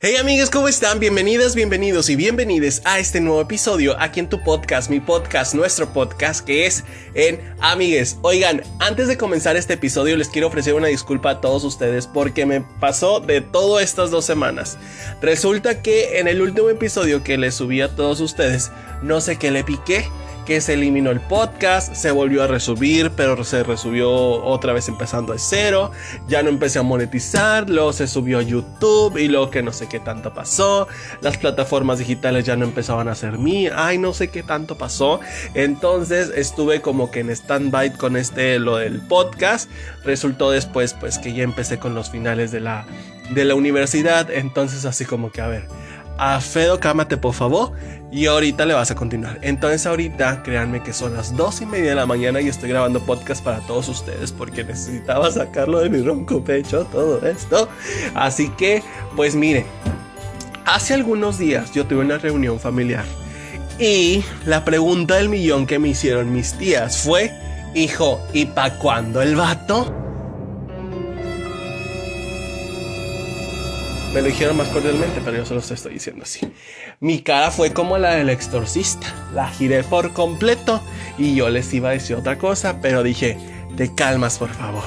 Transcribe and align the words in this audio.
Hey 0.00 0.14
amigos, 0.14 0.48
¿cómo 0.48 0.68
están? 0.68 1.00
Bienvenidas, 1.00 1.56
bienvenidos 1.56 2.08
y 2.08 2.14
bienvenides 2.14 2.82
a 2.84 3.00
este 3.00 3.20
nuevo 3.20 3.40
episodio 3.40 3.96
aquí 3.98 4.20
en 4.20 4.28
tu 4.28 4.40
podcast, 4.44 4.90
mi 4.90 5.00
podcast, 5.00 5.54
nuestro 5.54 5.92
podcast 5.92 6.46
que 6.46 6.66
es 6.66 6.84
en 7.14 7.40
Amigues. 7.58 8.16
Oigan, 8.22 8.62
antes 8.78 9.08
de 9.08 9.18
comenzar 9.18 9.56
este 9.56 9.74
episodio 9.74 10.16
les 10.16 10.28
quiero 10.28 10.46
ofrecer 10.46 10.74
una 10.74 10.86
disculpa 10.86 11.30
a 11.30 11.40
todos 11.40 11.64
ustedes 11.64 12.06
porque 12.06 12.46
me 12.46 12.60
pasó 12.60 13.18
de 13.18 13.40
todo 13.40 13.80
estas 13.80 14.12
dos 14.12 14.24
semanas. 14.24 14.78
Resulta 15.20 15.82
que 15.82 16.20
en 16.20 16.28
el 16.28 16.42
último 16.42 16.70
episodio 16.70 17.24
que 17.24 17.36
les 17.36 17.56
subí 17.56 17.80
a 17.80 17.96
todos 17.96 18.20
ustedes, 18.20 18.70
no 19.02 19.20
sé 19.20 19.36
qué 19.36 19.50
le 19.50 19.64
piqué 19.64 20.08
que 20.48 20.62
se 20.62 20.72
eliminó 20.72 21.10
el 21.10 21.20
podcast, 21.20 21.94
se 21.94 22.10
volvió 22.10 22.42
a 22.42 22.46
resubir, 22.46 23.10
pero 23.10 23.44
se 23.44 23.62
resubió 23.64 24.10
otra 24.10 24.72
vez 24.72 24.88
empezando 24.88 25.34
de 25.34 25.38
cero, 25.38 25.90
ya 26.26 26.42
no 26.42 26.48
empecé 26.48 26.78
a 26.78 26.82
monetizar, 26.82 27.68
luego 27.68 27.92
se 27.92 28.06
subió 28.06 28.38
a 28.38 28.42
YouTube 28.42 29.18
y 29.18 29.28
luego 29.28 29.50
que 29.50 29.62
no 29.62 29.74
sé 29.74 29.90
qué 29.90 30.00
tanto 30.00 30.32
pasó, 30.32 30.88
las 31.20 31.36
plataformas 31.36 31.98
digitales 31.98 32.46
ya 32.46 32.56
no 32.56 32.64
empezaban 32.64 33.08
a 33.08 33.14
ser 33.14 33.36
mí, 33.36 33.66
ay 33.66 33.98
no 33.98 34.14
sé 34.14 34.28
qué 34.28 34.42
tanto 34.42 34.78
pasó, 34.78 35.20
entonces 35.52 36.32
estuve 36.34 36.80
como 36.80 37.10
que 37.10 37.20
en 37.20 37.28
stand-by 37.28 37.98
con 37.98 38.16
este 38.16 38.58
lo 38.58 38.76
del 38.76 39.02
podcast, 39.02 39.70
resultó 40.02 40.50
después 40.50 40.94
pues 40.94 41.18
que 41.18 41.34
ya 41.34 41.42
empecé 41.42 41.78
con 41.78 41.94
los 41.94 42.08
finales 42.08 42.52
de 42.52 42.60
la, 42.60 42.86
de 43.28 43.44
la 43.44 43.54
universidad, 43.54 44.30
entonces 44.30 44.86
así 44.86 45.04
como 45.04 45.30
que 45.30 45.42
a 45.42 45.48
ver, 45.48 45.68
a 46.18 46.40
Fedo, 46.40 46.78
cámate 46.80 47.16
por 47.16 47.34
favor. 47.34 47.72
Y 48.10 48.26
ahorita 48.26 48.64
le 48.64 48.74
vas 48.74 48.90
a 48.90 48.94
continuar. 48.94 49.38
Entonces 49.42 49.86
ahorita, 49.86 50.42
créanme 50.42 50.82
que 50.82 50.92
son 50.92 51.14
las 51.14 51.36
dos 51.36 51.60
y 51.60 51.66
media 51.66 51.90
de 51.90 51.94
la 51.94 52.06
mañana 52.06 52.40
y 52.40 52.48
estoy 52.48 52.70
grabando 52.70 53.00
podcast 53.00 53.44
para 53.44 53.60
todos 53.60 53.88
ustedes 53.88 54.32
porque 54.32 54.64
necesitaba 54.64 55.30
sacarlo 55.30 55.80
de 55.80 55.90
mi 55.90 56.02
ronco 56.02 56.42
pecho, 56.42 56.84
todo 56.86 57.26
esto. 57.26 57.68
Así 58.14 58.48
que, 58.50 58.82
pues 59.14 59.34
miren, 59.34 59.66
hace 60.64 60.94
algunos 60.94 61.38
días 61.38 61.72
yo 61.72 61.86
tuve 61.86 62.00
una 62.00 62.18
reunión 62.18 62.58
familiar. 62.58 63.04
Y 63.78 64.24
la 64.44 64.64
pregunta 64.64 65.16
del 65.16 65.28
millón 65.28 65.66
que 65.66 65.78
me 65.78 65.88
hicieron 65.88 66.32
mis 66.32 66.54
tías 66.54 66.98
fue, 66.98 67.32
hijo, 67.74 68.20
¿y 68.32 68.46
pa' 68.46 68.78
cuándo 68.78 69.20
el 69.20 69.36
vato? 69.36 69.97
Me 74.12 74.22
lo 74.22 74.28
dijeron 74.28 74.56
más 74.56 74.68
cordialmente, 74.68 75.20
pero 75.22 75.36
yo 75.36 75.44
solo 75.44 75.60
te 75.60 75.74
estoy 75.74 75.94
diciendo 75.94 76.22
así. 76.24 76.50
Mi 76.98 77.20
cara 77.20 77.50
fue 77.50 77.72
como 77.72 77.98
la 77.98 78.14
del 78.14 78.30
exorcista. 78.30 79.06
La 79.34 79.48
giré 79.48 79.84
por 79.84 80.12
completo 80.14 80.80
y 81.18 81.34
yo 81.34 81.50
les 81.50 81.72
iba 81.74 81.90
a 81.90 81.92
decir 81.92 82.16
otra 82.16 82.38
cosa, 82.38 82.80
pero 82.80 83.02
dije, 83.02 83.36
te 83.76 83.94
calmas 83.94 84.38
por 84.38 84.48
favor. 84.48 84.84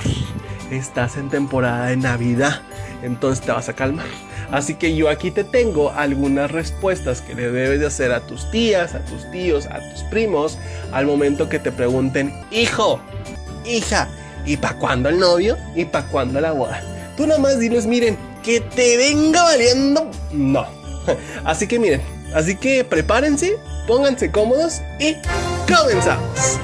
Estás 0.72 1.18
en 1.18 1.30
temporada 1.30 1.88
de 1.88 1.98
Navidad, 1.98 2.62
entonces 3.04 3.46
te 3.46 3.52
vas 3.52 3.70
a 3.70 3.74
calmar. 3.74 4.08
Así 4.50 4.74
que 4.74 4.96
yo 4.96 5.08
aquí 5.08 5.30
te 5.30 5.44
tengo 5.44 5.92
algunas 5.92 6.50
respuestas 6.50 7.22
que 7.22 7.36
le 7.36 7.52
debes 7.52 7.80
de 7.80 7.86
hacer 7.86 8.12
a 8.12 8.22
tus 8.22 8.50
tías, 8.50 8.96
a 8.96 9.06
tus 9.06 9.30
tíos, 9.32 9.68
a 9.68 9.80
tus 9.92 10.04
primos, 10.04 10.58
al 10.92 11.06
momento 11.06 11.48
que 11.48 11.60
te 11.60 11.72
pregunten, 11.72 12.34
hijo, 12.52 13.00
hija, 13.66 14.10
¿y 14.46 14.58
para 14.58 14.78
cuándo 14.78 15.10
el 15.10 15.20
novio? 15.20 15.58
¿Y 15.76 15.86
para 15.86 16.08
cuándo 16.08 16.42
la 16.42 16.52
boda? 16.54 16.82
Tú 17.16 17.28
nada 17.28 17.40
más 17.40 17.60
diles, 17.60 17.86
miren, 17.86 18.18
que 18.44 18.60
te 18.60 18.98
venga 18.98 19.44
valiendo. 19.44 20.10
No. 20.32 20.66
Así 21.46 21.68
que 21.68 21.80
miren, 21.80 22.02
así 22.36 22.56
que 22.56 22.84
prepárense, 22.84 23.58
pónganse 23.88 24.32
cómodos 24.32 24.82
y 25.00 25.16
comenzamos. 25.68 26.60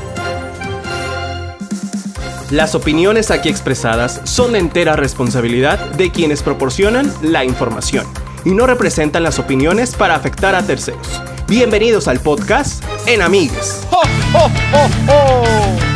Las 2.51 2.75
opiniones 2.75 3.31
aquí 3.31 3.49
expresadas 3.49 4.21
son 4.23 4.53
de 4.53 4.59
entera 4.59 4.95
responsabilidad 4.95 5.79
de 5.91 6.11
quienes 6.11 6.43
proporcionan 6.43 7.11
la 7.21 7.43
información 7.43 8.05
y 8.45 8.51
no 8.51 8.67
representan 8.67 9.23
las 9.23 9.39
opiniones 9.39 9.95
para 9.95 10.15
afectar 10.15 10.55
a 10.55 10.65
terceros. 10.65 11.21
Bienvenidos 11.47 12.07
al 12.07 12.19
podcast 12.19 12.83
En 13.05 13.21
Amigues. 13.21 13.85
¡Ho, 13.91 14.01
ho, 14.37 14.45
ho, 14.45 15.11
ho! 15.11 15.86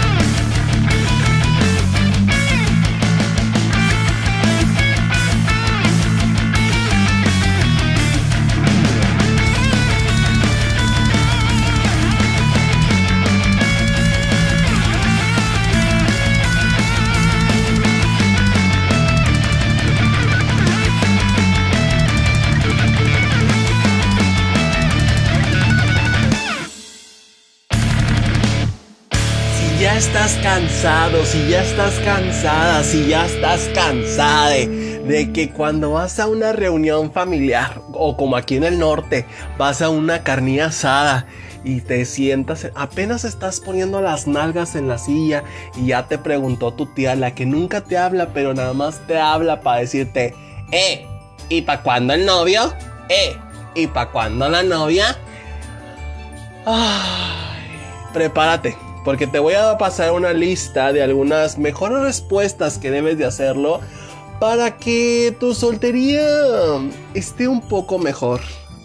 Estás 30.02 30.34
cansado, 30.42 31.24
si 31.26 31.48
ya 31.48 31.62
estás 31.62 31.94
cansada, 32.00 32.84
si 32.84 33.10
ya 33.10 33.24
estás 33.28 33.70
cansada 33.76 34.50
de, 34.50 35.30
que 35.32 35.52
cuando 35.52 35.92
vas 35.92 36.20
a 36.20 36.26
una 36.26 36.54
reunión 36.54 37.12
familiar 37.12 37.80
o 37.94 38.18
como 38.18 38.36
aquí 38.36 38.56
en 38.56 38.64
el 38.64 38.80
norte, 38.80 39.28
vas 39.60 39.80
a 39.84 39.90
una 39.90 40.24
carnilla 40.24 40.66
asada 40.66 41.28
y 41.64 41.82
te 41.82 42.04
sientas, 42.06 42.72
apenas 42.74 43.26
estás 43.26 43.60
poniendo 43.60 44.02
las 44.02 44.26
nalgas 44.26 44.76
en 44.76 44.88
la 44.88 44.98
silla 44.98 45.44
y 45.78 45.88
ya 45.88 46.08
te 46.08 46.18
preguntó 46.18 46.74
tu 46.74 46.88
tía, 46.88 47.14
la 47.16 47.36
que 47.36 47.46
nunca 47.46 47.82
te 47.82 47.96
habla, 48.00 48.30
pero 48.34 48.56
nada 48.56 48.74
más 48.74 49.06
te 49.06 49.20
habla 49.20 49.62
para 49.62 49.82
decirte, 49.82 50.34
eh, 50.72 51.06
¿y 51.48 51.62
para 51.62 51.84
cuándo 51.84 52.16
el 52.16 52.26
novio? 52.26 52.74
Eh, 53.08 53.38
¿y 53.76 53.86
para 53.86 54.10
cuándo 54.10 54.50
la 54.50 54.64
novia? 54.64 55.16
Ay, 56.66 58.10
prepárate 58.14 58.76
porque 59.04 59.28
te 59.28 59.40
voy 59.40 59.56
a 59.56 59.78
pasar 59.78 60.12
una 60.12 60.34
lista 60.34 60.94
de 60.94 61.02
algunas 61.02 61.58
mejores 61.58 62.00
respuestas 62.00 62.78
que 62.78 62.92
debes 62.92 63.18
de 63.18 63.26
hacerlo 63.26 63.80
para 64.40 64.78
que 64.78 65.36
tu 65.40 65.54
soltería 65.54 66.26
esté 67.14 67.48
un 67.48 67.62
poco 67.62 68.00
mejor. 68.00 68.42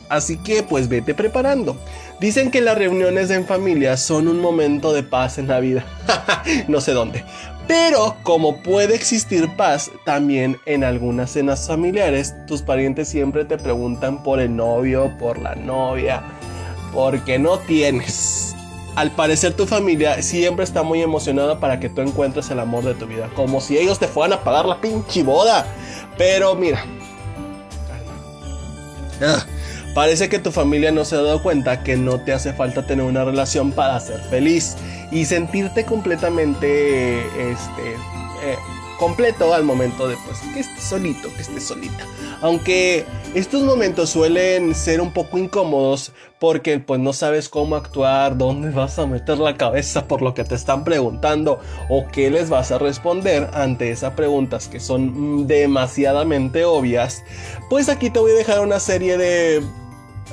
Así 0.09 0.37
que 0.39 0.63
pues 0.63 0.89
vete 0.89 1.15
preparando. 1.15 1.77
Dicen 2.21 2.51
que 2.51 2.61
las 2.61 2.79
reuniones 2.79 3.31
en 3.31 3.45
familia 3.45 3.97
son 3.97 4.29
un 4.29 4.41
momento 4.41 4.93
de 4.93 5.03
paz 5.03 5.39
en 5.39 5.49
la 5.49 5.61
vida. 5.61 5.85
no 6.69 6.81
sé 6.81 6.93
dónde. 6.93 7.25
Pero 7.67 8.17
como 8.23 8.63
puede 8.63 8.95
existir 8.95 9.49
paz 9.57 9.91
también 10.05 10.59
en 10.67 10.85
algunas 10.85 11.33
cenas 11.33 11.67
familiares, 11.67 12.35
tus 12.47 12.63
parientes 12.63 13.09
siempre 13.09 13.45
te 13.45 13.59
preguntan 13.59 14.23
por 14.23 14.41
el 14.41 14.55
novio, 14.55 15.13
por 15.19 15.39
la 15.39 15.57
novia, 15.57 16.23
porque 16.93 17.39
no 17.39 17.59
tienes 17.59 18.56
al 18.97 19.11
parecer 19.13 19.53
tu 19.53 19.67
familia 19.67 20.23
siempre 20.23 20.65
está 20.65 20.83
muy 20.83 21.03
emocionada 21.03 21.61
para 21.61 21.79
que 21.79 21.91
tú 21.91 22.01
encuentres 22.01 22.51
el 22.51 22.59
amor 22.59 22.83
de 22.83 22.95
tu 22.95 23.07
vida. 23.07 23.29
Como 23.37 23.61
si 23.61 23.77
ellos 23.77 23.99
te 23.99 24.09
fueran 24.09 24.39
a 24.39 24.43
pagar 24.43 24.65
la 24.65 24.81
pinche 24.81 25.23
boda. 25.23 25.67
Pero 26.17 26.55
mira. 26.55 26.83
Ah, 29.23 29.45
parece 29.95 30.31
que 30.31 30.39
tu 30.39 30.51
familia 30.51 30.93
no 30.93 31.05
se 31.05 31.15
ha 31.15 31.23
dado 31.23 31.43
cuenta 31.43 31.83
que 31.83 31.97
no 31.97 32.21
te 32.21 32.33
hace 32.33 32.55
falta 32.55 32.87
tener 32.87 33.05
una 33.05 33.25
relación 33.25 33.71
para 33.71 34.01
ser 34.01 34.21
feliz 34.31 34.77
y 35.11 35.27
sentirte 35.27 35.85
completamente 35.85 37.21
este, 37.21 37.93
eh, 38.45 38.57
completo 38.99 39.55
al 39.55 39.65
momento 39.65 40.09
de 40.09 40.17
pues 40.27 40.39
que 40.53 40.61
estés 40.61 40.83
solito, 40.83 41.33
que 41.35 41.43
estés 41.43 41.65
solita. 41.65 42.07
Aunque 42.41 43.05
estos 43.35 43.63
momentos 43.63 44.11
suelen 44.11 44.75
ser 44.75 45.01
un 45.01 45.13
poco 45.13 45.39
incómodos 45.39 46.13
porque 46.39 46.79
pues 46.79 47.01
no 47.01 47.13
sabes 47.13 47.49
cómo 47.49 47.77
actuar, 47.77 48.37
dónde 48.37 48.71
vas 48.71 48.99
a 48.99 49.07
meter 49.07 49.39
la 49.39 49.57
cabeza 49.57 50.07
por 50.07 50.23
lo 50.23 50.35
que 50.35 50.45
te 50.45 50.55
están 50.55 50.85
preguntando 50.85 51.61
o 51.89 52.07
qué 52.09 52.31
les 52.31 52.51
vas 52.51 52.71
a 52.73 52.79
responder 52.79 53.49
ante 53.55 53.91
esas 53.91 54.15
preguntas 54.15 54.69
que 54.69 54.81
son 54.81 55.47
demasiadamente 55.47 56.65
obvias, 56.65 57.23
pues 57.71 57.89
aquí 57.89 58.11
te 58.11 58.19
voy 58.19 58.33
a 58.33 58.35
dejar 58.35 58.61
una 58.61 58.81
serie 58.81 59.17
de 59.17 59.63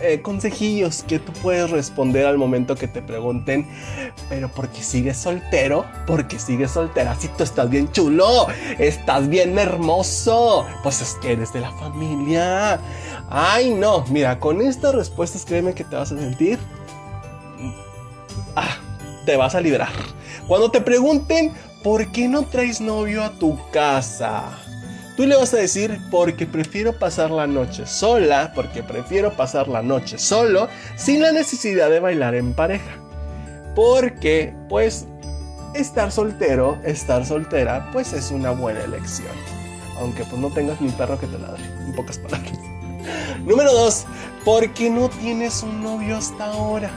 eh, 0.01 0.22
consejillos 0.22 1.04
que 1.04 1.19
tú 1.19 1.31
puedes 1.34 1.69
responder 1.69 2.25
al 2.25 2.38
momento 2.38 2.75
que 2.75 2.88
te 2.88 3.01
pregunten, 3.01 3.68
pero 4.28 4.50
porque 4.50 4.81
sigues 4.81 5.18
soltero, 5.18 5.86
porque 6.07 6.40
sigues 6.40 6.72
soltera, 6.72 7.16
si 7.16 7.28
tú 7.28 7.44
estás 7.44 7.69
bien 7.69 7.92
chulo, 7.92 8.48
estás 8.80 9.30
bien 9.30 9.57
hermoso, 9.60 10.66
pues 10.81 11.01
es 11.01 11.13
que 11.22 11.34
eres 11.34 11.54
de 11.54 11.62
la 11.62 11.72
familia. 11.74 12.80
Ay, 13.30 13.72
no, 13.72 14.04
mira, 14.10 14.40
con 14.40 14.62
estas 14.62 14.95
respuestas 14.95 15.45
créeme 15.45 15.74
que 15.74 15.84
te 15.84 15.96
vas 15.96 16.12
a 16.12 16.18
sentir... 16.18 16.60
Ah, 18.56 18.78
te 19.25 19.38
vas 19.38 19.56
a 19.56 19.62
liberar. 19.62 19.92
Cuando 20.48 20.69
te 20.72 20.81
pregunten, 20.81 21.54
¿por 21.84 22.12
qué 22.12 22.28
no 22.28 22.46
traes 22.46 22.81
novio 22.81 23.24
a 23.24 23.31
tu 23.31 23.60
casa? 23.72 24.60
Tú 25.15 25.27
le 25.27 25.36
vas 25.36 25.54
a 25.54 25.57
decir 25.57 26.00
porque 26.10 26.48
prefiero 26.48 26.98
pasar 26.98 27.30
la 27.30 27.45
noche 27.45 27.86
sola, 27.86 28.51
porque 28.56 28.81
prefiero 28.81 29.31
pasar 29.33 29.68
la 29.68 29.83
noche 29.83 30.18
solo, 30.18 30.68
sin 30.95 31.21
la 31.21 31.31
necesidad 31.31 31.89
de 31.92 32.00
bailar 32.00 32.33
en 32.33 32.54
pareja. 32.54 33.00
Porque, 33.75 34.56
pues, 34.69 35.06
estar 35.75 36.12
soltero, 36.12 36.80
estar 36.83 37.25
soltera, 37.25 37.89
pues 37.92 38.13
es 38.13 38.31
una 38.31 38.51
buena 38.51 38.83
elección. 38.83 39.31
Aunque 40.00 40.24
pues 40.24 40.42
no 40.42 40.50
tengas 40.50 40.81
ni 40.81 40.89
perro 40.89 41.19
que 41.19 41.27
te 41.27 41.38
ladre, 41.38 41.63
en 41.86 41.94
pocas 41.94 42.18
palabras. 42.18 42.51
Número 43.45 43.71
dos, 43.71 44.06
¿por 44.44 44.74
qué 44.74 44.89
no 44.89 45.10
tienes 45.10 45.62
un 45.62 45.83
novio 45.83 46.18
hasta 46.18 46.45
ahora? 46.45 46.89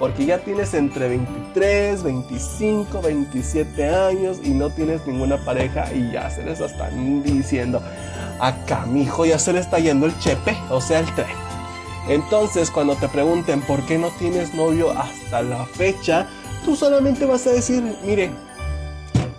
Porque 0.00 0.24
ya 0.24 0.38
tienes 0.38 0.72
entre 0.72 1.08
23, 1.08 2.02
25, 2.02 3.02
27 3.02 3.88
años 3.94 4.38
y 4.42 4.48
no 4.48 4.70
tienes 4.70 5.06
ninguna 5.06 5.36
pareja 5.36 5.92
y 5.92 6.10
ya 6.10 6.30
se 6.30 6.42
les 6.42 6.58
están 6.58 7.22
diciendo, 7.22 7.82
acá 8.40 8.86
mi 8.86 9.02
hijo 9.02 9.26
ya 9.26 9.38
se 9.38 9.52
le 9.52 9.60
está 9.60 9.78
yendo 9.78 10.06
el 10.06 10.18
chepe, 10.18 10.56
o 10.70 10.80
sea, 10.80 11.00
el 11.00 11.14
tren. 11.14 11.28
Entonces, 12.08 12.70
cuando 12.70 12.96
te 12.96 13.08
pregunten 13.08 13.60
por 13.60 13.84
qué 13.84 13.98
no 13.98 14.08
tienes 14.18 14.54
novio 14.54 14.90
hasta 14.90 15.42
la 15.42 15.66
fecha, 15.66 16.26
tú 16.64 16.76
solamente 16.76 17.26
vas 17.26 17.46
a 17.46 17.52
decir, 17.52 17.82
mire, 18.02 18.30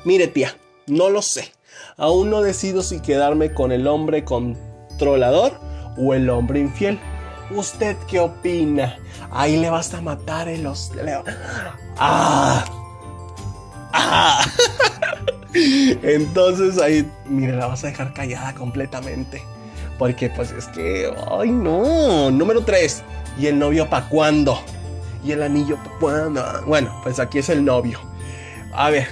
mire 0.05 0.27
tía, 0.27 0.55
no 0.85 1.09
lo 1.09 1.23
sé. 1.23 1.51
Aún 1.97 2.29
no 2.29 2.41
decido 2.41 2.83
si 2.83 2.99
quedarme 2.99 3.53
con 3.53 3.71
el 3.71 3.87
hombre 3.87 4.23
controlador 4.23 5.53
o 5.97 6.13
el 6.13 6.29
hombre 6.29 6.59
infiel. 6.59 6.99
¿Usted 7.55 7.97
qué 8.07 8.19
opina? 8.19 8.97
Ahí 9.31 9.57
le 9.57 9.69
vas 9.69 9.93
a 9.93 10.01
matar 10.01 10.47
el 10.47 10.63
los... 10.63 10.91
¡Ah! 11.97 12.65
¡Ah! 13.93 14.45
Entonces 15.53 16.81
ahí, 16.81 17.09
mire, 17.25 17.53
la 17.53 17.67
vas 17.67 17.83
a 17.83 17.87
dejar 17.87 18.13
callada 18.13 18.53
completamente. 18.53 19.43
Porque 19.97 20.29
pues 20.29 20.51
es 20.51 20.67
que, 20.67 21.13
ay 21.29 21.51
no. 21.51 22.31
Número 22.31 22.63
3. 22.63 23.03
¿Y 23.37 23.47
el 23.47 23.59
novio 23.59 23.89
para 23.89 24.07
cuándo? 24.07 24.59
¿Y 25.23 25.31
el 25.31 25.43
anillo 25.43 25.77
para 25.77 25.97
cuándo? 25.99 26.63
Bueno, 26.65 26.99
pues 27.03 27.19
aquí 27.19 27.39
es 27.39 27.49
el 27.49 27.63
novio. 27.63 27.99
A 28.73 28.89
ver, 28.89 29.07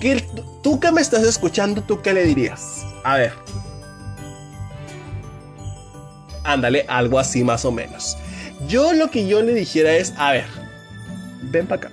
¿qué, 0.00 0.26
tú 0.62 0.80
que 0.80 0.90
me 0.90 1.00
estás 1.00 1.22
escuchando, 1.22 1.82
¿tú 1.82 2.00
qué 2.02 2.12
le 2.12 2.24
dirías? 2.24 2.84
A 3.04 3.16
ver. 3.16 3.32
Ándale, 6.44 6.84
algo 6.88 7.18
así 7.18 7.42
más 7.42 7.64
o 7.64 7.72
menos. 7.72 8.16
Yo 8.68 8.92
lo 8.92 9.10
que 9.10 9.26
yo 9.26 9.42
le 9.42 9.54
dijera 9.54 9.96
es, 9.96 10.14
a 10.16 10.32
ver, 10.32 10.46
ven 11.42 11.66
para 11.66 11.86
acá. 11.86 11.90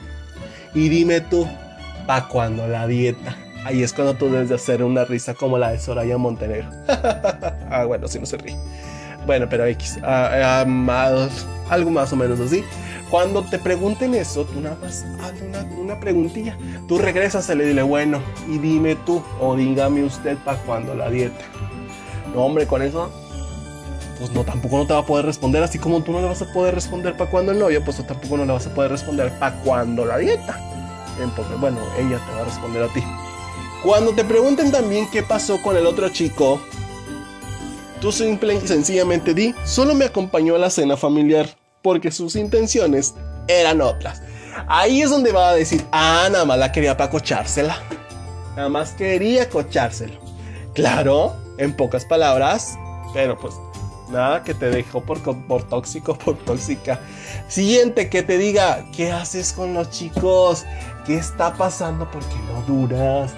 Y 0.74 0.90
dime 0.90 1.22
tú, 1.22 1.48
¿para 2.06 2.28
cuándo 2.28 2.68
la 2.68 2.88
dieta? 2.88 3.36
Ahí 3.64 3.84
es 3.84 3.94
cuando 3.94 4.16
tú 4.16 4.30
debes 4.30 4.50
de 4.50 4.56
hacer 4.56 4.84
una 4.84 5.06
risa 5.06 5.34
como 5.34 5.58
la 5.58 5.72
de 5.72 5.80
Soraya 5.80 6.18
Montenegro. 6.18 6.70
ah, 6.88 7.86
bueno, 7.86 8.08
si 8.08 8.20
no 8.20 8.26
se 8.26 8.38
ríe. 8.38 8.58
Bueno, 9.26 9.48
pero 9.50 9.66
X. 9.66 10.00
Ah, 10.04 10.66
ah, 10.66 11.30
algo 11.70 11.92
más 11.92 12.12
o 12.12 12.16
menos 12.16 12.40
así. 12.40 12.64
Cuando 13.10 13.44
te 13.44 13.60
pregunten 13.60 14.16
eso, 14.16 14.46
tú 14.46 14.62
nada 14.62 14.78
más 14.82 15.06
haz 15.22 15.34
una, 15.42 15.64
una 15.80 16.00
preguntilla. 16.00 16.58
Tú 16.88 16.98
regresas 16.98 17.50
y 17.50 17.56
le 17.56 17.66
dile, 17.66 17.84
bueno, 17.84 18.22
y 18.50 18.58
dime 18.58 18.96
tú, 18.96 19.24
o 19.40 19.56
dígame 19.56 20.04
usted 20.04 20.38
para 20.40 20.58
cuándo 20.60 20.96
la 20.96 21.10
dieta. 21.10 21.44
No, 22.34 22.46
hombre, 22.46 22.66
con 22.66 22.82
eso 22.82 23.12
pues 24.22 24.34
no, 24.34 24.44
tampoco 24.44 24.78
no 24.78 24.86
te 24.86 24.94
va 24.94 25.00
a 25.00 25.06
poder 25.06 25.26
responder, 25.26 25.64
así 25.64 25.80
como 25.80 26.04
tú 26.04 26.12
no 26.12 26.22
le 26.22 26.28
vas 26.28 26.44
a 26.44 26.54
poder 26.54 26.76
responder 26.76 27.18
para 27.18 27.32
cuando 27.32 27.52
el 27.54 27.58
novio, 27.58 27.84
pues 27.84 27.98
tú 27.98 28.04
tampoco 28.04 28.38
no 28.38 28.46
le 28.46 28.54
vas 28.54 28.68
a 28.68 28.70
poder 28.72 28.92
responder 28.92 29.32
para 29.40 29.56
cuando 29.62 30.06
la 30.06 30.20
dieta. 30.20 30.60
Entonces, 31.20 31.60
bueno, 31.60 31.80
ella 31.98 32.20
te 32.24 32.36
va 32.36 32.42
a 32.42 32.46
responder 32.46 32.84
a 32.84 32.88
ti. 32.90 33.04
Cuando 33.84 34.14
te 34.14 34.24
pregunten 34.24 34.72
también 34.72 35.10
qué 35.10 35.24
pasó 35.24 35.60
con 35.64 35.76
el 35.76 35.88
otro 35.88 36.08
chico, 36.10 36.62
tú 38.00 38.12
simple 38.12 38.54
y 38.54 38.68
sencillamente 38.68 39.34
di, 39.34 39.56
solo 39.66 39.96
me 39.96 40.06
acompañó 40.06 40.54
a 40.54 40.60
la 40.60 40.70
cena 40.70 40.98
familiar, 40.98 41.50
porque 41.82 42.12
sus 42.12 42.36
intenciones 42.36 43.16
eran 43.48 43.82
otras. 43.82 44.22
Ahí 44.68 45.02
es 45.02 45.10
donde 45.10 45.32
va 45.32 45.50
a 45.50 45.56
decir, 45.56 45.84
ah, 45.92 46.30
nada 46.32 46.46
más 46.46 46.60
la 46.60 46.72
quería 46.72 46.96
para 46.96 47.10
cochársela. 47.10 47.76
Nada 48.56 48.70
más 48.70 48.92
quería 48.92 49.50
cochárselo. 49.50 50.20
Claro, 50.76 51.36
en 51.58 51.76
pocas 51.76 52.06
palabras, 52.06 52.78
pero 53.16 53.36
pues 53.40 53.56
Nada 54.12 54.44
que 54.44 54.54
te 54.54 54.70
dejó 54.70 55.02
por, 55.02 55.22
por 55.22 55.64
tóxico, 55.64 56.16
por 56.18 56.38
tóxica. 56.38 57.00
Siguiente, 57.48 58.10
que 58.10 58.24
te 58.24 58.38
diga, 58.38 58.86
¿qué 58.96 59.12
haces 59.12 59.54
con 59.54 59.74
los 59.74 59.90
chicos? 59.90 60.66
¿Qué 61.06 61.16
está 61.16 61.54
pasando? 61.54 62.10
¿Por 62.12 62.22
qué 62.26 62.36
no 62.52 62.62
duras? 62.64 63.32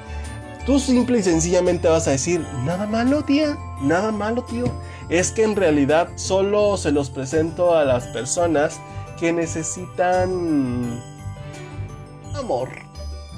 Tú 0.66 0.80
simple 0.80 1.20
y 1.20 1.24
sencillamente 1.24 1.90
vas 1.90 2.08
a 2.08 2.12
decir, 2.12 2.46
nada 2.64 2.88
malo, 2.88 3.24
tía, 3.24 3.58
nada 3.81 4.12
malo, 4.12 4.44
tío. 4.44 4.66
Es 5.10 5.31
que 5.31 5.44
en 5.44 5.56
realidad 5.56 6.08
solo 6.16 6.78
se 6.78 6.92
los 6.92 7.10
presento 7.10 7.75
a 7.75 7.84
las 7.84 8.08
personas 8.08 8.80
que 9.20 9.34
necesitan 9.34 11.02
amor, 12.34 12.70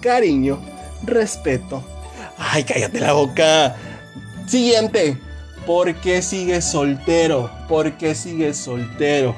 cariño, 0.02 0.60
respeto. 1.04 1.84
Ay, 2.38 2.64
cállate 2.64 3.00
la 3.00 3.14
boca. 3.14 3.76
Siguiente, 4.48 5.20
¿Por 5.66 5.96
qué 5.96 6.22
sigues 6.22 6.66
soltero? 6.66 7.50
¿Por 7.68 7.94
qué 7.94 8.14
sigues 8.14 8.58
soltero? 8.58 9.36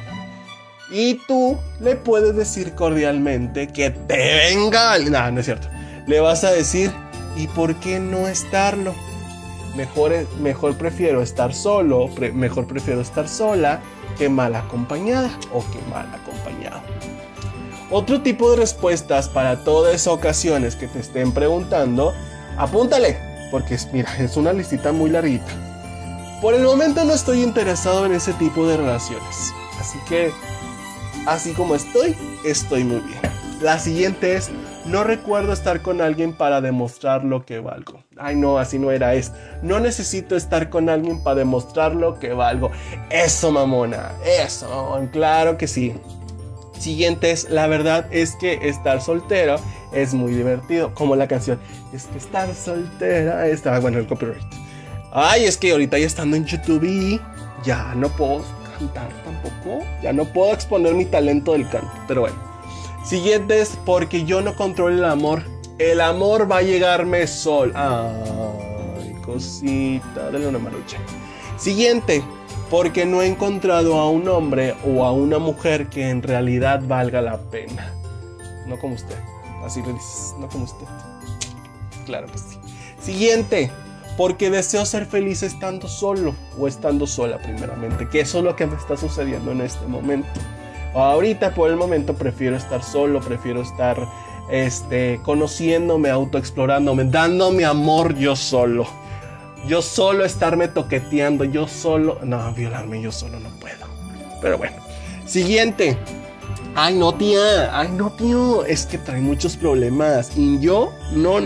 Y 0.92 1.16
tú 1.28 1.58
le 1.80 1.96
puedes 1.96 2.36
decir 2.36 2.74
cordialmente 2.76 3.68
que 3.68 3.92
te 3.92 4.18
venga. 4.18 5.00
No, 5.00 5.32
no 5.32 5.40
es 5.40 5.46
cierto. 5.46 5.70
Le 6.06 6.20
vas 6.20 6.44
a 6.44 6.52
decir, 6.52 6.92
¿y 7.36 7.48
por 7.48 7.76
qué 7.76 8.00
no 8.00 8.28
estarlo? 8.28 8.94
Mejor, 9.76 10.14
mejor 10.42 10.78
prefiero 10.78 11.22
estar 11.22 11.54
solo, 11.54 12.10
mejor 12.34 12.68
prefiero 12.68 13.02
estar 13.02 13.30
sola 13.30 13.82
que 14.18 14.28
mal 14.28 14.56
acompañada 14.56 15.30
o 15.54 15.64
que 15.72 15.80
mal 15.90 16.08
acompañado. 16.14 16.82
Otro 17.90 18.22
tipo 18.22 18.52
de 18.52 18.58
respuestas 18.58 19.30
para 19.30 19.64
todas 19.64 19.96
esas 19.96 20.14
ocasiones 20.14 20.76
que 20.76 20.88
te 20.88 21.00
estén 21.00 21.32
preguntando, 21.32 22.14
apúntale, 22.58 23.18
porque 23.52 23.78
mira, 23.94 24.14
es 24.20 24.36
una 24.36 24.52
listita 24.52 24.92
muy 24.92 25.10
larguita. 25.10 25.67
Por 26.42 26.54
el 26.54 26.62
momento 26.62 27.04
no 27.04 27.14
estoy 27.14 27.42
interesado 27.42 28.06
en 28.06 28.14
ese 28.14 28.32
tipo 28.34 28.68
de 28.68 28.78
relaciones. 28.78 29.54
Así 29.80 29.98
que, 30.08 30.32
así 31.26 31.54
como 31.54 31.74
estoy, 31.74 32.16
estoy 32.46 32.84
muy 32.84 33.00
bien. 33.00 33.20
La 33.60 33.80
siguiente 33.80 34.36
es, 34.36 34.52
no 34.86 35.04
recuerdo 35.04 35.52
estar 35.52 35.82
con 35.82 36.00
alguien 36.00 36.34
para 36.34 36.62
demostrar 36.62 37.24
lo 37.24 37.44
que 37.44 37.60
valgo. 37.60 38.04
Ay, 38.18 38.36
no, 38.36 38.60
así 38.60 38.78
no 38.78 38.92
era. 38.92 39.16
Es, 39.16 39.32
no 39.64 39.80
necesito 39.80 40.36
estar 40.36 40.70
con 40.70 40.90
alguien 40.90 41.24
para 41.24 41.38
demostrar 41.38 41.96
lo 41.96 42.20
que 42.20 42.34
valgo. 42.34 42.70
Eso, 43.10 43.52
mamona. 43.52 44.12
Eso, 44.24 45.10
claro 45.12 45.58
que 45.58 45.68
sí. 45.68 45.96
Siguiente 46.78 47.32
es, 47.32 47.50
la 47.50 47.66
verdad 47.66 48.06
es 48.12 48.36
que 48.36 48.70
estar 48.70 49.02
soltero 49.02 49.56
es 49.92 50.14
muy 50.14 50.34
divertido. 50.34 50.94
Como 50.94 51.16
la 51.16 51.28
canción. 51.28 51.60
Es 51.94 52.06
que 52.06 52.20
estar 52.20 52.54
soltera 52.54 53.48
está, 53.48 53.80
bueno, 53.80 53.98
el 53.98 54.06
copyright. 54.06 54.67
Ay, 55.20 55.46
es 55.46 55.58
que 55.58 55.72
ahorita 55.72 55.98
ya 55.98 56.06
estando 56.06 56.38
en 56.38 56.46
YouTube 56.46 57.20
ya 57.64 57.96
no 57.96 58.08
puedo 58.08 58.46
cantar 58.78 59.10
tampoco. 59.24 59.84
Ya 60.04 60.14
no 60.14 60.26
puedo 60.26 60.54
exponer 60.54 60.94
mi 60.94 61.06
talento 61.06 61.54
del 61.54 61.68
canto. 61.68 61.92
Pero 62.08 62.22
bueno. 62.22 62.36
Siguiente 63.04 63.60
es 63.60 63.80
porque 63.84 64.26
yo 64.26 64.44
no 64.44 64.56
controlo 64.56 64.96
el 64.96 65.04
amor. 65.06 65.42
El 65.80 66.02
amor 66.02 66.50
va 66.50 66.58
a 66.58 66.62
llegarme 66.62 67.26
sol. 67.26 67.74
Ay, 67.76 69.16
cosita. 69.26 70.30
Dale 70.30 70.46
una 70.46 70.60
marucha. 70.60 71.00
Siguiente. 71.58 72.24
Porque 72.70 73.08
no 73.08 73.24
he 73.24 73.26
encontrado 73.26 73.98
a 73.98 74.12
un 74.12 74.30
hombre 74.30 74.76
o 74.86 75.04
a 75.04 75.14
una 75.14 75.40
mujer 75.40 75.88
que 75.88 76.12
en 76.12 76.22
realidad 76.22 76.84
valga 76.86 77.24
la 77.24 77.40
pena. 77.40 77.92
No 78.68 78.78
como 78.78 78.94
usted. 78.94 79.18
Así 79.66 79.82
le 79.82 79.94
dices. 79.94 80.36
No 80.38 80.48
como 80.48 80.66
usted. 80.66 80.86
Claro 82.06 82.28
que 82.28 82.38
sí. 82.38 82.60
Siguiente 83.02 83.72
porque 84.18 84.50
deseo 84.50 84.86
ser 84.86 85.06
feliz 85.06 85.44
estando 85.44 85.88
solo 85.88 86.36
o 86.60 86.68
estando 86.68 87.06
sola 87.06 87.38
primeramente, 87.38 88.10
que 88.10 88.22
eso 88.22 88.40
es 88.40 88.44
lo 88.44 88.56
que 88.56 88.66
me 88.66 88.76
está 88.76 88.98
sucediendo 88.98 89.52
en 89.52 89.62
este 89.62 89.86
momento. 89.86 90.28
Ahorita 90.96 91.54
por 91.54 91.70
el 91.70 91.78
momento 91.78 92.16
prefiero 92.16 92.58
estar 92.58 92.84
solo, 92.84 93.22
prefiero 93.22 93.62
estar 93.62 93.98
este, 94.50 95.22
conociéndome, 95.24 96.10
autoexplorándome, 96.10 97.06
dándome 97.06 97.66
amor 97.66 98.16
yo 98.16 98.36
solo. 98.36 98.88
Yo 99.68 99.82
solo 99.82 100.24
estarme 100.26 100.70
toqueteando, 100.70 101.44
yo 101.44 101.68
solo... 101.68 102.20
No, 102.24 102.54
violarme 102.54 103.02
yo 103.02 103.12
solo 103.12 103.40
no 103.40 103.50
puedo. 103.60 103.86
Pero 104.42 104.58
bueno. 104.58 104.78
Siguiente. 105.26 105.98
Ay, 106.80 106.94
no, 106.94 107.12
tía. 107.12 107.76
Ay, 107.76 107.90
no, 107.90 108.12
tío. 108.12 108.64
Es 108.64 108.86
que 108.86 109.00
trae 109.00 109.20
muchos 109.20 109.58
problemas. 109.58 110.30
Y 110.38 110.60
yo, 110.60 110.94
no, 111.12 111.40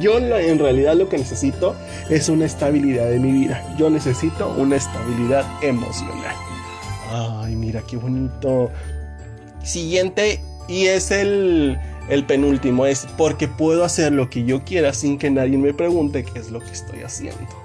yo 0.00 0.18
en 0.18 0.58
realidad 0.58 0.96
lo 0.96 1.08
que 1.08 1.18
necesito 1.18 1.76
es 2.10 2.28
una 2.28 2.46
estabilidad 2.46 3.08
de 3.08 3.20
mi 3.20 3.30
vida. 3.30 3.64
Yo 3.78 3.88
necesito 3.90 4.52
una 4.58 4.74
estabilidad 4.74 5.46
emocional. 5.62 6.34
Ay, 7.12 7.54
mira 7.54 7.80
qué 7.88 7.96
bonito. 7.96 8.72
Siguiente, 9.62 10.40
y 10.66 10.86
es 10.86 11.12
el, 11.12 11.78
el 12.08 12.26
penúltimo, 12.26 12.84
es 12.84 13.06
porque 13.16 13.46
puedo 13.46 13.84
hacer 13.84 14.12
lo 14.12 14.30
que 14.30 14.42
yo 14.42 14.64
quiera 14.64 14.92
sin 14.92 15.16
que 15.16 15.30
nadie 15.30 15.58
me 15.58 15.72
pregunte 15.72 16.24
qué 16.24 16.40
es 16.40 16.50
lo 16.50 16.58
que 16.58 16.72
estoy 16.72 17.02
haciendo. 17.02 17.61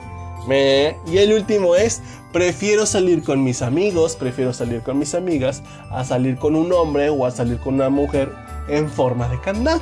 Y 0.48 1.18
el 1.18 1.34
último 1.34 1.76
es, 1.76 2.02
prefiero 2.32 2.86
salir 2.86 3.22
con 3.24 3.44
mis 3.44 3.62
amigos, 3.62 4.16
prefiero 4.16 4.54
salir 4.54 4.82
con 4.82 4.98
mis 4.98 5.14
amigas, 5.14 5.62
a 5.92 6.06
salir 6.06 6.38
con 6.38 6.56
un 6.56 6.72
hombre 6.72 7.10
o 7.10 7.26
a 7.26 7.32
salir 7.32 7.60
con 7.60 7.76
una 7.76 7.90
mujer 7.90 8.32
en 8.70 8.90
forma 8.90 9.28
de 9.28 9.40
candado. 9.42 9.82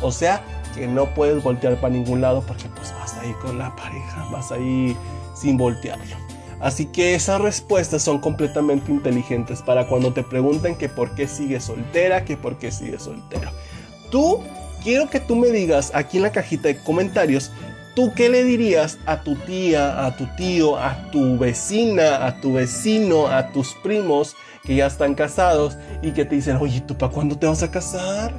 O 0.00 0.10
sea, 0.10 0.42
que 0.74 0.86
no 0.86 1.12
puedes 1.14 1.42
voltear 1.42 1.78
para 1.80 1.92
ningún 1.92 2.20
lado 2.20 2.42
porque 2.46 2.64
pues 2.76 2.94
vas 2.98 3.14
ahí 3.18 3.32
con 3.42 3.58
la 3.58 3.74
pareja, 3.76 4.28
vas 4.30 4.52
ahí 4.52 4.96
sin 5.34 5.56
voltearlo. 5.56 6.16
Así 6.60 6.86
que 6.86 7.14
esas 7.14 7.40
respuestas 7.40 8.02
son 8.02 8.18
completamente 8.18 8.90
inteligentes 8.90 9.60
para 9.60 9.86
cuando 9.86 10.14
te 10.14 10.22
pregunten 10.22 10.76
que 10.76 10.88
por 10.88 11.14
qué 11.14 11.28
sigues 11.28 11.64
soltera, 11.64 12.24
que 12.24 12.36
por 12.36 12.56
qué 12.56 12.70
sigues 12.70 13.02
soltero. 13.02 13.50
Tú, 14.10 14.40
quiero 14.82 15.10
que 15.10 15.20
tú 15.20 15.36
me 15.36 15.48
digas 15.48 15.90
aquí 15.94 16.16
en 16.16 16.22
la 16.22 16.32
cajita 16.32 16.68
de 16.68 16.78
comentarios, 16.78 17.52
¿tú 17.96 18.12
qué 18.14 18.28
le 18.28 18.44
dirías 18.44 18.98
a 19.06 19.22
tu 19.22 19.34
tía, 19.34 20.04
a 20.04 20.14
tu 20.14 20.26
tío, 20.36 20.76
a 20.76 21.10
tu 21.10 21.38
vecina, 21.38 22.26
a 22.26 22.40
tu 22.40 22.52
vecino, 22.52 23.26
a 23.26 23.50
tus 23.52 23.74
primos 23.82 24.36
que 24.64 24.76
ya 24.76 24.86
están 24.86 25.14
casados 25.14 25.78
y 26.02 26.10
que 26.10 26.26
te 26.26 26.34
dicen, 26.34 26.58
oye, 26.60 26.82
¿tú 26.82 26.94
para 26.94 27.10
cuándo 27.10 27.38
te 27.38 27.46
vas 27.46 27.62
a 27.62 27.70
casar? 27.70 28.34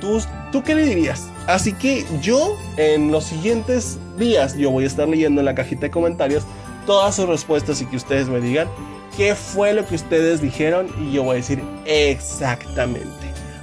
¿Tú, 0.00 0.20
¿Tú 0.50 0.62
qué 0.62 0.74
le 0.74 0.86
dirías? 0.86 1.28
Así 1.46 1.74
que 1.74 2.06
yo 2.22 2.56
en 2.78 3.12
los 3.12 3.24
siguientes 3.24 3.98
días 4.18 4.56
yo 4.56 4.70
voy 4.70 4.84
a 4.84 4.86
estar 4.86 5.06
leyendo 5.06 5.42
en 5.42 5.44
la 5.44 5.54
cajita 5.54 5.82
de 5.82 5.90
comentarios 5.90 6.44
todas 6.86 7.14
sus 7.14 7.28
respuestas 7.28 7.82
y 7.82 7.86
que 7.86 7.96
ustedes 7.96 8.28
me 8.28 8.40
digan 8.40 8.66
qué 9.14 9.34
fue 9.34 9.74
lo 9.74 9.86
que 9.86 9.96
ustedes 9.96 10.40
dijeron 10.40 10.88
y 10.98 11.12
yo 11.12 11.22
voy 11.22 11.34
a 11.34 11.36
decir 11.36 11.62
exactamente. 11.84 13.06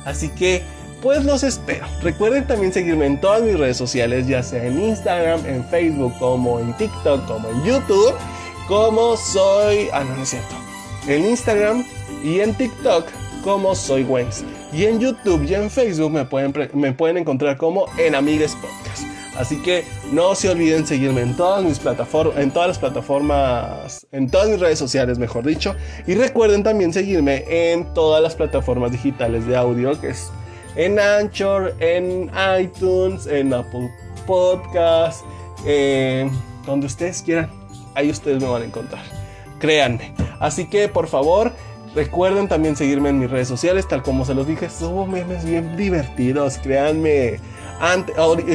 Así 0.05 0.29
que, 0.29 0.63
pues 1.01 1.23
los 1.25 1.43
espero. 1.43 1.85
Recuerden 2.01 2.45
también 2.47 2.73
seguirme 2.73 3.05
en 3.05 3.19
todas 3.19 3.41
mis 3.41 3.57
redes 3.57 3.77
sociales, 3.77 4.27
ya 4.27 4.43
sea 4.43 4.65
en 4.65 4.81
Instagram, 4.81 5.45
en 5.45 5.65
Facebook, 5.65 6.13
como 6.19 6.59
en 6.59 6.75
TikTok, 6.77 7.25
como 7.25 7.49
en 7.49 7.63
YouTube, 7.63 8.13
como 8.67 9.17
soy... 9.17 9.87
Ah, 9.93 10.03
no, 10.03 10.15
no 10.15 10.23
es 10.23 10.29
cierto. 10.29 10.55
En 11.07 11.25
Instagram 11.25 11.85
y 12.23 12.39
en 12.41 12.53
TikTok 12.53 13.05
como 13.43 13.75
soy 13.75 14.03
Wens. 14.03 14.43
Y 14.73 14.85
en 14.85 14.99
YouTube 14.99 15.43
y 15.45 15.53
en 15.55 15.69
Facebook 15.69 16.11
me 16.11 16.25
pueden, 16.25 16.53
me 16.73 16.93
pueden 16.93 17.17
encontrar 17.17 17.57
como 17.57 17.85
en 17.97 18.15
Amigues 18.15 18.55
Podcast. 18.55 19.03
Así 19.37 19.61
que 19.61 19.85
no 20.11 20.35
se 20.35 20.49
olviden 20.49 20.85
seguirme 20.85 21.21
en 21.21 21.37
todas 21.37 21.63
mis 21.63 21.79
plataformas, 21.79 22.37
en 22.37 22.51
todas 22.51 22.67
las 22.67 22.77
plataformas, 22.79 24.05
en 24.11 24.29
todas 24.29 24.49
mis 24.49 24.59
redes 24.59 24.77
sociales, 24.77 25.17
mejor 25.17 25.45
dicho. 25.45 25.75
Y 26.07 26.15
recuerden 26.15 26.61
también 26.61 26.91
seguirme 26.91 27.45
en 27.47 27.93
todas 27.93 28.21
las 28.21 28.35
plataformas 28.35 28.91
digitales 28.91 29.47
de 29.47 29.55
audio, 29.55 29.99
que 30.01 30.09
es 30.09 30.29
en 30.75 30.99
Anchor, 30.99 31.75
en 31.79 32.31
iTunes, 32.59 33.27
en 33.27 33.53
Apple 33.53 33.89
Podcast, 34.25 35.23
eh, 35.65 36.29
donde 36.65 36.87
ustedes 36.87 37.21
quieran. 37.21 37.49
Ahí 37.95 38.09
ustedes 38.09 38.41
me 38.41 38.47
van 38.47 38.61
a 38.61 38.65
encontrar. 38.65 39.03
Créanme. 39.59 40.13
Así 40.39 40.69
que 40.69 40.87
por 40.87 41.07
favor, 41.07 41.51
recuerden 41.95 42.47
también 42.47 42.75
seguirme 42.75 43.09
en 43.09 43.19
mis 43.19 43.29
redes 43.29 43.47
sociales, 43.47 43.87
tal 43.87 44.03
como 44.03 44.25
se 44.25 44.33
los 44.33 44.47
dije, 44.47 44.69
subo 44.69 45.05
memes 45.05 45.43
bien 45.43 45.75
divertidos, 45.75 46.57
créanme 46.57 47.39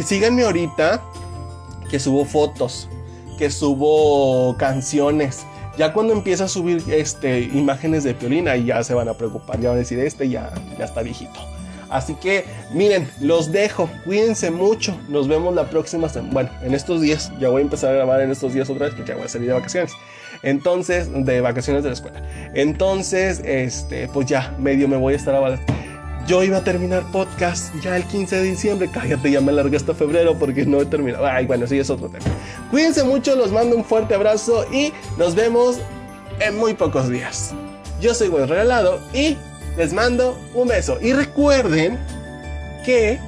síganme 0.04 0.44
ahorita 0.44 1.02
que 1.90 1.99
subo 1.99 2.25
fotos, 2.25 2.88
que 3.38 3.50
subo 3.50 4.56
canciones. 4.59 5.47
Ya 5.76 5.92
cuando 5.92 6.12
empieza 6.12 6.44
a 6.44 6.49
subir 6.49 6.85
este, 6.88 7.40
imágenes 7.40 8.04
de 8.04 8.14
Piolina, 8.14 8.56
ya 8.56 8.83
se 8.85 8.94
van 8.94 9.09
a 9.09 9.14
preocupar, 9.14 9.61
ya 9.61 9.71
van 9.71 9.76
a 9.76 9.80
decir, 9.80 9.99
este 9.99 10.28
ya, 10.28 10.52
ya 10.78 10.85
está 10.85 11.02
viejito. 11.02 11.53
Así 11.91 12.14
que 12.14 12.45
miren, 12.73 13.09
los 13.21 13.53
dejo, 13.53 13.88
cuídense 14.05 14.50
mucho, 14.50 14.99
nos 15.09 15.29
vemos 15.29 15.55
la 15.55 15.69
próxima 15.71 16.09
semana. 16.09 16.33
Bueno, 16.33 16.50
en 16.62 16.75
estos 16.75 17.00
días, 17.00 17.33
ya 17.38 17.49
voy 17.49 17.61
a 17.61 17.64
empezar 17.64 17.91
a 17.91 17.95
grabar 17.95 18.21
en 18.21 18.31
estos 18.31 18.55
días 18.55 18.69
otra 18.71 18.87
vez 18.87 18.95
porque 18.95 19.11
ya 19.11 19.17
voy 19.17 19.25
a 19.25 19.29
salir 19.29 19.49
de 19.49 19.55
vacaciones. 19.55 19.93
Entonces, 20.43 21.09
de 21.12 21.41
vacaciones 21.41 21.83
de 21.83 21.91
la 21.91 21.95
escuela. 21.95 22.23
Entonces, 22.55 23.41
este, 23.45 24.09
pues 24.09 24.26
ya, 24.26 24.55
medio 24.59 24.88
me 24.88 24.97
voy 24.97 25.14
a 25.14 25.17
estar 25.17 25.35
yo 26.26 26.43
iba 26.43 26.57
a 26.57 26.64
terminar 26.64 27.03
podcast 27.12 27.75
ya 27.83 27.97
el 27.97 28.05
15 28.05 28.37
de 28.37 28.43
diciembre. 28.43 28.91
Cállate, 28.91 29.31
ya 29.31 29.43
me 29.43 29.53
largué 29.53 29.76
hasta 29.76 29.95
febrero 29.95 30.35
porque 30.38 30.64
no 30.64 30.81
he 30.81 30.87
terminado. 30.87 31.26
Ay, 31.26 31.45
bueno, 31.45 31.67
sí, 31.67 31.79
es 31.79 31.91
otro 31.91 32.09
tema. 32.09 32.25
Cuídense 32.71 33.05
mucho, 33.05 33.37
los 33.37 33.53
mando 33.53 33.76
un 33.76 33.85
fuerte 33.85 34.14
abrazo 34.14 34.64
y 34.73 34.93
nos 35.19 35.35
vemos 35.35 35.76
en 36.41 36.57
muy 36.57 36.73
pocos 36.73 37.11
días. 37.11 37.53
Yo 38.00 38.14
soy 38.14 38.29
Buen 38.29 38.49
Regalado 38.49 39.00
y 39.12 39.37
les 39.76 39.93
mando 39.93 40.38
un 40.54 40.69
beso. 40.69 40.99
Y 41.00 41.12
recuerden 41.12 41.99
que 42.85 43.19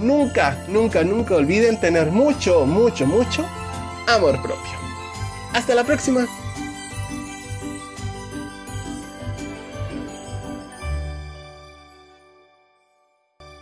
nunca, 0.00 0.56
nunca, 0.68 1.02
nunca 1.02 1.36
olviden 1.36 1.80
tener 1.80 2.10
mucho, 2.10 2.66
mucho, 2.66 3.06
mucho 3.06 3.44
amor 4.06 4.40
propio. 4.42 4.72
Hasta 5.52 5.74
la 5.74 5.84
próxima. 5.84 6.26